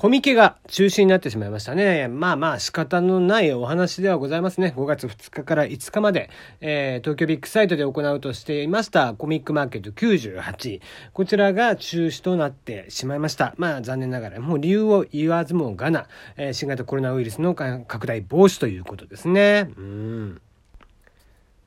[0.00, 2.08] コミケが中止になってしまいましたね。
[2.08, 4.72] まあまあ仕方のないお話ではございますね。
[4.74, 6.30] 5月2日から5日まで、
[6.62, 10.80] えー、東京ビッグサイトで行うとしていましたコミックマーケット98。
[11.12, 13.52] こちらが中止となってしまいました。
[13.58, 16.06] まあ残念ながら、もう理由を言わずもがな、
[16.38, 19.68] えー、新型コロナウイルスの拡大防止ということですね。
[19.76, 20.40] うん。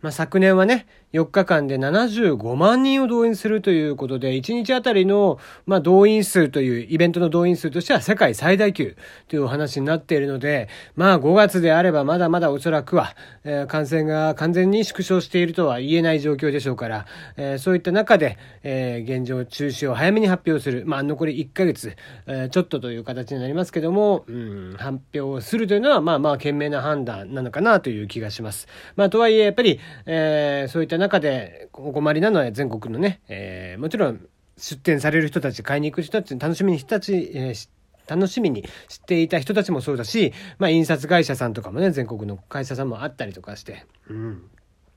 [0.04, 5.38] まあ、昨年はね、4日間で75万人を動員するということで、1日あたりの、
[5.68, 8.98] まあ、動員数という、イベントの動員数としては世界最大級
[9.28, 17.06] というお話になっているので、まあ、5月であればまだまだおそらくは、えー、感染が完全に縮小しているとは言えない状況でしょうから、
[17.38, 28.68] えー、そういった中で、えー、現状中止を早めに発表する、まあ、残り1ヶ月、えちょっとという形になりますけども、うん、発表するというのは、まあまあ、賢明な判断なのかなという気がします。
[28.96, 34.26] まあ、とはいえ、やっぱり、えそういった中でお困りなのは全国のね、えー、もちろん
[34.58, 37.70] 出店される人たち、買いに行く人たち、楽しみに人たち、えー
[38.06, 44.44] 楽しみに知っていた人たちもそうだし、まあ、印刷会社さんとかもね、全国の会社さんもあったりとかして、うん。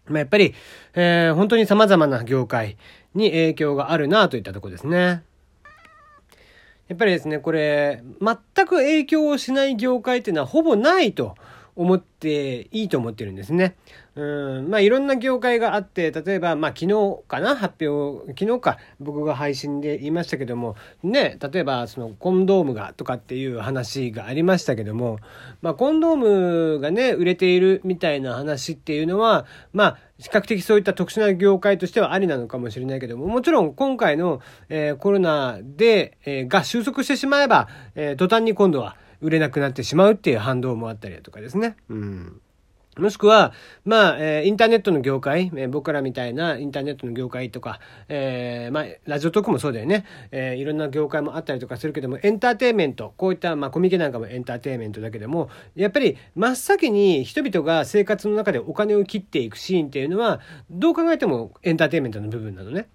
[0.06, 0.54] まあ、やっぱり、
[0.94, 2.76] えー、本当に様々な業界
[3.14, 5.22] に影響があるなといったとこですね。
[6.88, 11.36] やっぱりですね、これ、全く影響をしない業界っていうのはほぼないと
[11.76, 13.76] 思っていいと思ってるんですね。
[14.14, 17.54] うん、まあいろんな業界があって、例えば、まあ昨日かな？
[17.54, 18.78] 発表、昨日か。
[18.98, 25.18] 僕が配信で言いましたけども、ね、例えばそのコンドームがとかっていう話がありましたけども、
[25.60, 34.40] まあコンドームがね、売れているみたいな話っていうのは、まあ比較的そういった特殊な業界としてはありなのかもしれないけども、もちろん今回の、
[34.70, 41.76] えー、コロナで、えー、が収束してしまえば、えー、途端に今度は売れなくなってしまうっていう反動もあったりだとかですね。
[41.88, 42.40] うん。
[42.98, 43.52] もしくは、
[43.84, 50.06] まあ、えー、インターネットの業界、えー、僕らみたいなインターネットの業界とか、えー、まあ、ラジオトークもそうだよね。
[50.30, 60.40] えー、いろんな業界もあったりとかするけども、エンターテインメント、こういった、まあ、コミケなんかもエンターテインメントだけども、やっぱり真っ先に人々が生活の中でお金を切っていくシーンっていうのは、
[60.70, 62.88] どう考えてもエンターテインメントの部分なのね。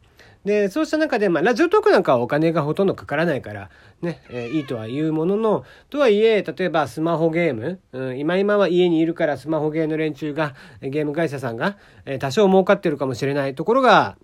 [0.45, 3.69] で、そうした中で、まあ、ラジオトークなんかはお金がほとんどかからないから、
[4.01, 14.17] ね、えー、いいとは言うものの、とはいえ、例えばスマホゲーム、うん、今今は家にいるからスマホゲーの連中が、ゲーム会社さんが、えー、多少儲かってるかもしれないところが、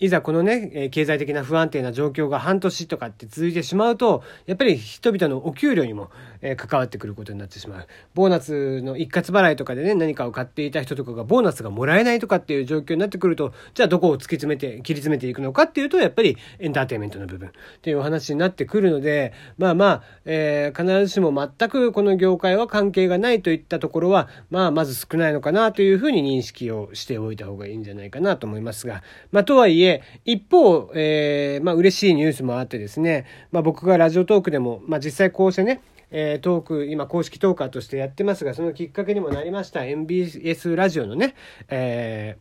[0.00, 6.10] いざこのね、経済的な不安定な状況が半年とかって続いてしまうと、やっぱり人々のお給料にも
[6.56, 7.86] 関わってくることになってしまう。
[8.14, 41.34] ボーナスの一括払いとかでね、何かを買っていた人とかがボーナスがもらえないとかっていう状況になってくると、じゃあどこを突き詰めて、切り詰めていくのかっていうと、やっぱりエンターテインメントの部分っていうお話になってくるので、まあまあ、えー、必ずしも全くこの業界は関係がないといったところは、まあまず少ないのかなというふうに認識をしておいた方がいいんじゃないかなと思いますが、まあとはいえ、え、一方、えー、まあ嬉しいニュースもあってですね、まあ僕がラジオトークでも、まあ実際こうしてね、えー、トーク、今公式トーカーとしてやってますが、そのきっかけにもなりました MBS ラジオのね、
[41.68, 42.38] え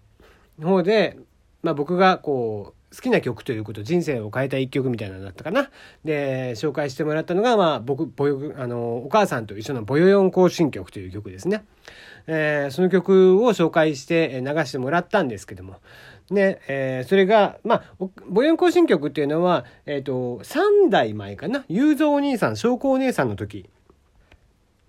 [0.60, 1.18] ー、方で、
[1.64, 5.70] まあ僕がこう、好きな曲ということ、人生を変えた一曲みたいなのだったかな。
[6.06, 11.66] で、紹介してもらったのが、まあ僕、ボヨ、あの、お母さんと一緒のボヨヨン行進曲という曲ですね。
[12.28, 15.78] えー、その曲を紹介して流してもらったんですけども、
[16.30, 21.64] ね、えー、それが、まあ、母音行進曲っていうのは、えっ、ー、と、3代前かな？
[21.70, 23.70] 雄三お兄さん、昇降お姉さんの時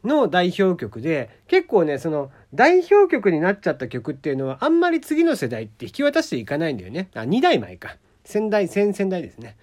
[0.04, 7.08] の代表曲で、結構ね、その、代表曲になっちゃった曲っていうのは、あんまり次の世代って引き渡していかないんだよね。
[7.14, 7.96] あ、2代前か。
[8.24, 9.56] 先代、先々代ですね。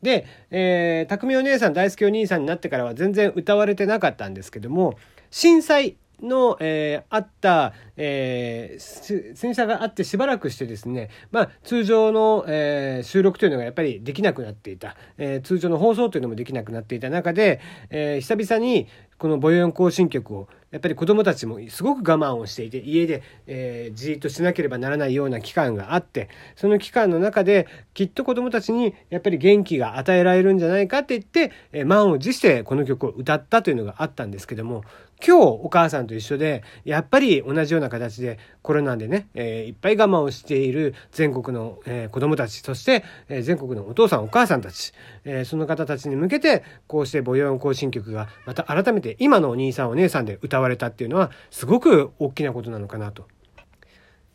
[0.00, 4.96] で、えー、匠お姉さん、大好きお兄さんになってからは全然歌われてなかったんですけども、
[5.30, 34.84] 震災の、えー、あった、えー、戦車があってしばらくしてですね、まあ、通常の、えー、収録というのがやっぱりできなくなっていた、え、通常の放送というのもできなくなっていた中で、え、久々にこの母音行進曲をやっぱり子供たちもすごく我慢をしていて家で、えー、じっとしなければならないような期間があってその期間の中できっと子供たちにやっぱり元気が与えられるんじゃないかって言って、えー、満を持してこの曲を歌ったというのがあったんですけども
[35.24, 44.92] 今日お母さんと一緒でやっぱり同じような形でコロナでね、えー、いっぱい我慢をしている全国の、えー、子供たちそして、えー、全国のお父さんお母さんたち、
[45.24, 53.26] えー、その方たちに向けてこうして母音行進曲がまた改めて今のお兄さんお姉さんで歌われたっていうのはすごく大きなことなのかなと。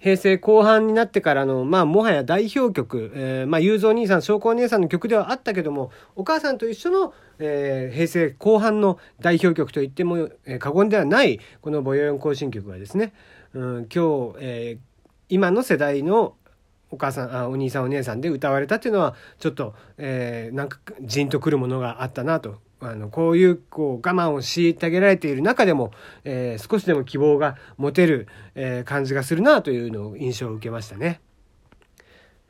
[0.03, 13.13] 平成後半になってからの、まあ、もはや代表曲、えー、まあ、雄三兄さん、翔子姉さんの曲ではあったけども、お母さんと一緒の、えー、平成後半の代表曲といっても、えー、過言ではない、この母音行進曲はですね、
[13.53, 16.35] うん、今日、えー、今の世代の
[16.91, 25.91] お母さんあお兄さんお姉さんで歌われたっていうのはちょっと、えー、なんかじんとくるものがあったなとあのこういうこう我慢を虐げられている中でも、
[26.23, 31.21] えー、少しでも希望が持てる、えー、感じがするなというのを印象を受けましたね。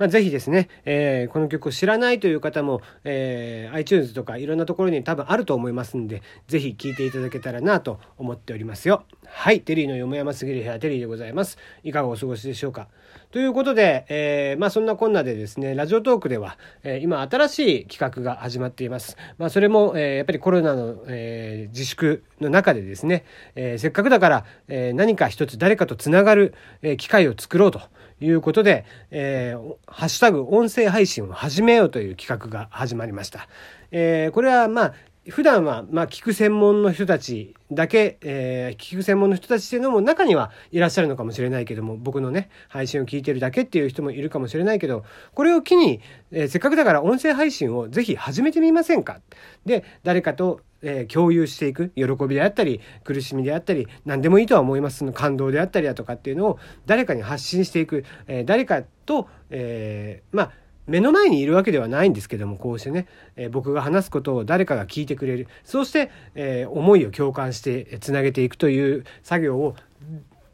[0.03, 9.05] まあ、ぜひですね、えー、この曲を知らないという方も、えー、iTunes とかいろんなところに多分あると思いますんで、ぜひ聴いていただけたらなと思っておりますよ。
[9.25, 11.57] はい、テリーのよもやますぎる部屋、テリーでございます。
[11.85, 12.89] いかがお過ごしでしょうか。
[13.31, 19.15] ということで、えー、まあそんなこんなでですね、ラジオトークでは、えー、今新しい企画が始まっています。
[19.37, 23.23] まあそれも、えー、やっぱりコロナの、え、自粛の中でですね、
[23.55, 27.79] え、せっかくだから、え、何か一つ誰かとつながる、え、機会を作ろうと。
[28.19, 33.47] いうことで、えー、ハッシュタグ音声配信を始めようという企画が始まりました。
[33.91, 34.93] えー、これはまあ
[35.29, 46.01] 普段は、まあ、聞く専門の人たちだけ、えー、聞く専門の人たちっていうのも中にはいらっしゃるのかもしれないけども、僕のね、配信を聞いてるだけっていう人もいるかもしれないけど、これを機に、
[46.31, 49.21] えー、せっかくだから音声配信をぜひ始めてみませんか？
[49.65, 55.03] で、誰かと、えー、共有していく、喜びであったり、苦しみであったり、何でもいいとは思います。
[55.03, 60.51] の感動であったりだとかっていうのを誰かに発信していく、えー、誰かと、えー、まあ、
[60.85, 63.07] 目の前にいるわけではないんですけどもこうしてね、
[63.37, 69.75] えー、僕が話すことを誰かが聞いてくれるそうして、えー、思いを共感してつなげていくという作業を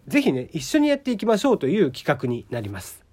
[0.08, 3.09] ぜひね一緒にやっていきましょうという企画になります。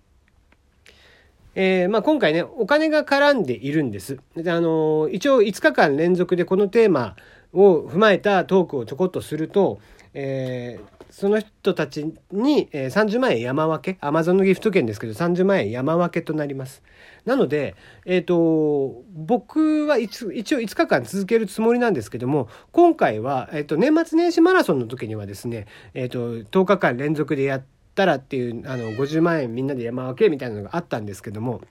[1.58, 4.18] えー、まあ、今回ねお金が絡んでいるんです。
[4.36, 7.16] であの一応5日間連続でこのテーマ
[7.54, 9.80] を踏まえたトークをちょこっとすると、
[10.12, 16.82] えー、その人たちに、え、30万円山分け、アマゾンのギフト券ですけど30万円山分けとなります。
[17.24, 17.74] なので、
[18.04, 31.62] えっ、と、僕は一応5日間続けるつもりなんですけども、今回は、えっ、と、年末年始マラソンの時にはですね、えっ、と、10日間連続でやってたらっていう、あの、50万円みんなで山分けみたいなのがあったんですけども、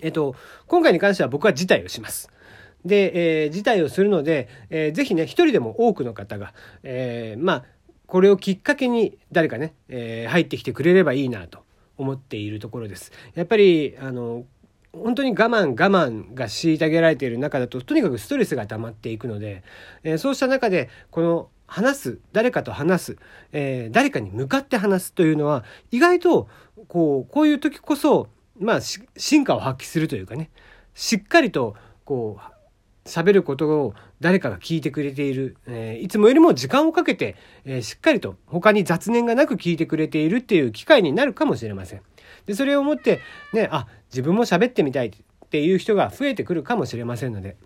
[0.00, 0.34] えっ、と、
[0.66, 2.30] 今回に関しては僕は辞退をします。
[2.84, 7.64] で、えー、辞退をするので、えー、ぜひね、一人でも多くの方が、えー、まあ、
[8.06, 11.64] これをきっかけに誰かね、えー、入ってきてくれればいいなと
[11.96, 13.12] 思っているところです。
[13.34, 14.44] やっぱりあの
[14.92, 19.62] 本当に我慢我慢が虐げられている中だととにかくストレスが溜まっていくので、
[20.02, 23.16] えー、そうした中でこの話す誰かと話す、
[23.52, 26.48] えー、誰かに向かって話すというのは意外と
[26.88, 28.28] こうこういう時こそ
[28.58, 30.50] まあ進化を発揮するというかね
[30.94, 42.02] しっかりとこう喋ることを誰かが聞いてくれている、えー、いつもよりも時間をかけて、えー、しっかりと他に雑念がなく聞いてくれているっていう機会になるかもしれません。
[42.46, 43.20] で、それをもって、
[43.52, 45.12] ね、あ、自分も喋ってみたいっ
[45.48, 47.56] ていう人が増えてくるかもしれませんので、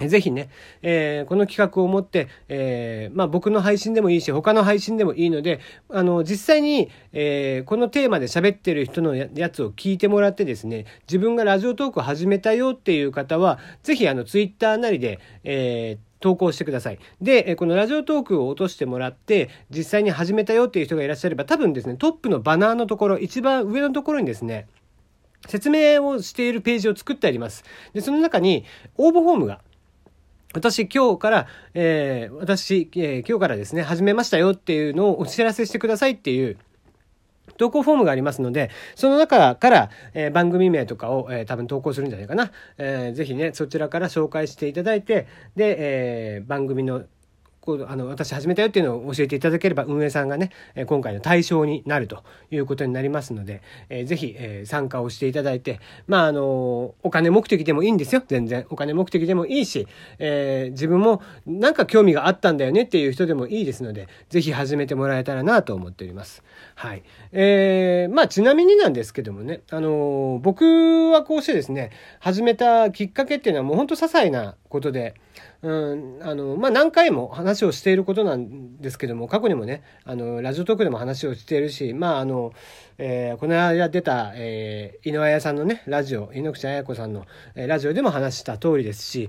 [0.00, 0.48] ぜひね、
[0.80, 5.60] えー、この企画を持って、えー、まあ僕の配信でもいいし、他の配信でもいいので、
[5.90, 16.98] あの、実際に、えー、このテーマで喋ってる人のやつを聞いてもらってですね、自分がラジオトークを始めたよっていう方は、ぜひあの、ツイッターなりで、えー、投稿してください。
[17.20, 24.68] で、このラジオトークを落としてもらって、実際に始めたよっていう人がいらっしゃれば、多分ですね、トップのバナーのところ、一番上のところにですね、
[25.48, 27.64] 説明をしているページを作ってあります。
[27.92, 28.64] で、その中に
[28.96, 29.60] 応募フォームが
[30.54, 36.58] 私今日から、えー、私、えー、今日からですね、始めましたよっていうのをお知らせしてくださいっていう、
[37.56, 42.50] 投稿フォームがありますので、その中から、えー、番組名とかを、えー、多分投稿するんじゃないかな。
[42.78, 45.26] えー、ぜひね、そちらから紹介していただいて、
[45.56, 47.04] で、えー、番組の
[47.62, 50.50] こうあの私始めたよっていうのを教えていただければ運営さんがね
[50.86, 55.78] 今回の対象になるということになりますので、えー、ぜひ、えー、参加をしていただいて
[56.08, 58.22] まああのお金目的でもいいんですよ。
[58.26, 58.66] 全然。
[58.70, 59.86] お金目的でもいいし、
[60.18, 66.42] えー、自分もなんか興味があったんだよねっていう人でもいいですのでぜひ始めてもらえたらなと思っております。
[66.74, 67.04] はい。
[67.30, 70.64] えー、まあちなみになんですけどもねあの僕
[71.12, 75.14] はこうしてですね始めたきっかけっていうのはもうほんと些細なことで
[75.62, 82.52] うん、あの、まあ、何回も話話をしていることなんですけども、過去にもね、あの、ラジオトークでも話をしているし、まあ、あの、
[83.04, 89.28] えー、この間出た、えー、井上彩さんのね、ラジオ、井ノ口彩子さんの、えー、ラジオでも話した通りですし、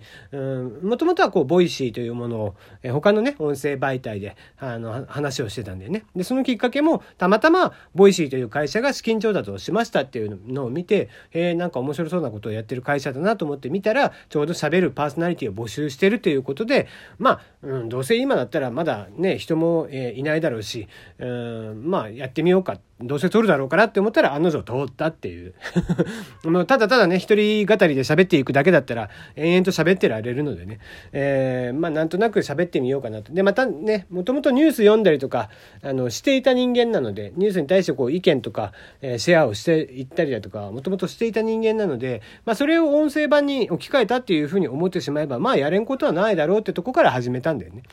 [0.84, 6.06] もともとはこう、 Voicy というものを、えー、他のね、音声媒体で、あの、話をしてたんだよね。
[6.16, 16.88] で、そのきっかけも、たまたま、 Voicy という会社が資金調達をしましたっていうのを見て、えー、なんか面白そうなことをやってる会社だなと思って見たら、ちょうど喋るパーソナリティを募集してるということで、
[17.18, 20.88] まあ、うん、どうせ今だったらまだね人も、えー、いないだろうし、
[21.18, 25.54] うん、まあやってみようかどうせ通るだろうからって思ったら案の定通ったっていう。
[26.44, 30.80] もうただただね一人語りで喋っていくだけだったら延々と喋ってられるのでね、
[31.12, 33.34] えー、まあなんとなく喋ってみようかなと。
[33.34, 35.50] でまたねもともとニュース読んだりとか
[35.82, 47.84] あのしていた人間なのでニュースに対してこう意見とか、えー、シェアをしていったりだとかもともとしていた人間なので、まあ、それを音声版に置き換えたっていうふうに思ってしまえばまあやれんことはないだろうってとこから始めたんだよね。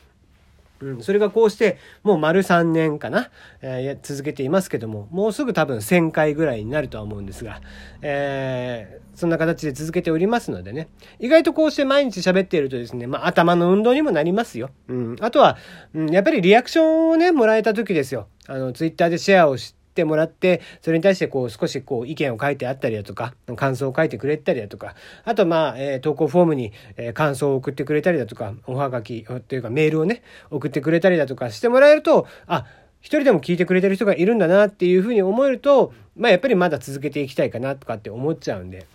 [0.81, 3.29] うん、それがこうしてもう丸3年かな、
[3.61, 7.61] えー、続けていますけどももうすぐ多分1000回ぐらいになるとは思うんですが、
[8.01, 10.87] えー、そんな形で続けておりますのでね。
[11.19, 15.57] 意外とこうして毎日喋っているとですね、まあ、頭の運動にもなりますよ、うん、あとは、
[15.93, 18.27] うん、やっぱりリアクションをねもらえた時ですよ。
[18.47, 24.95] あのツイッターでシェアをしてってもらって、それに対してこう少しこう意見を書いてあったりだとか、感想を書いてくれたりだとか、
[25.25, 32.65] あとまあ、えー、投稿フォームに、え感想を送ってくれたりだとか、おはがきというかメールをね、送ってくれたりだとかしてもらえると、あ、
[33.01, 38.85] 一人でも聞いてくれてる人がいるんだなっていうふうに思えると、まあやっぱりまだ続けていきたいかなとかって思っちゃうんで、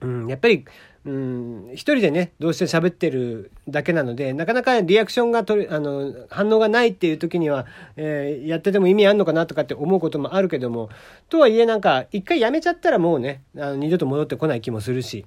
[0.00, 0.64] うん、やっぱり
[1.06, 7.64] うん一人でねどうして喋ってるだけなのでなかなかリアクションが取あの反応がないっていう時には、
[7.96, 10.90] えー、やってても意味あんのかなとかって思うこともあるけども
[11.28, 15.24] とはいえなんか一回やめちゃったらもうねあの二度と戻ってこない気もするし。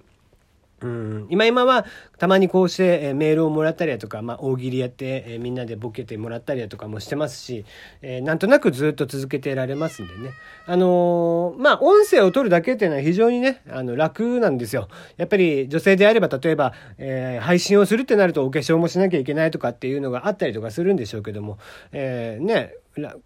[0.81, 1.85] うん、今今は
[2.17, 7.65] たまにこうして、えメールをもらったりだとか、まあ、大喜利やって、え、みんなでボケてもらったりだとかもしてますし、
[8.01, 10.31] えー、なんとなくずっと続けてられますんでね。
[10.65, 14.87] あのー、まあ、音声を取るだけっていうのは非常にね、あの、楽なんですよ。
[15.17, 21.57] やっぱり女性であれば、例えば、え配信をするってなるとお化粧もしなきゃいけないとかっていうのがあったりとかするんでしょうけども、
[21.91, 22.73] えーね、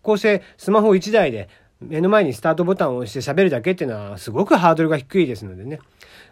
[0.01, 1.49] こうしてスマホ1台で
[1.81, 5.79] 目の前にスタートボタンを押して喋るだけっていうのはすごくハードルが低いですのでね。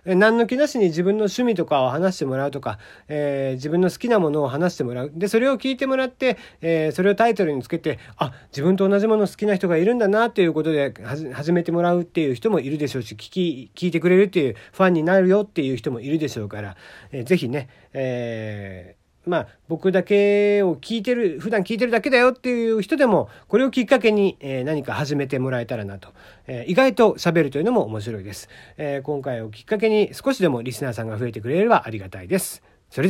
[0.05, 5.11] 何の気なしに自分の趣味とかを話してもらうとか、えー、自分の好きなものを話してもらう。
[5.13, 10.93] で、それを聞いてもらって、えー、それをタイトルにつけて、あ、自分と同じもの好きな人がいるんだなということで
[11.33, 16.75] 始めてもらうっていう人もいるでしょうし、聞き、聞いてくれるっていうファンになるよっていう人もいるでしょうから、
[17.11, 26.09] えー、ぜひね、えーまあ、僕だけを聞いてる、普段聞いてるだけだよっていう人でも、これをきっかけに、え何か始めてもらえたらなと。
[26.47, 28.49] え意外と喋るというのも面白いです。
[28.77, 32.70] え今回をきっかけに少しでもリスナーさんが増えてくれればありがたいです。